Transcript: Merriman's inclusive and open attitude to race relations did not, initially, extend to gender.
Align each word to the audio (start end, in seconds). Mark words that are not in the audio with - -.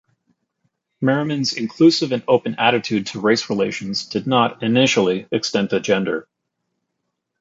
Merriman's 0.99 1.53
inclusive 1.53 2.11
and 2.11 2.23
open 2.27 2.55
attitude 2.55 3.05
to 3.05 3.19
race 3.19 3.51
relations 3.51 4.07
did 4.07 4.25
not, 4.25 4.63
initially, 4.63 5.27
extend 5.31 5.69
to 5.69 5.79
gender. 5.79 6.27